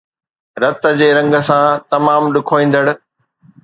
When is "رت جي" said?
0.61-1.09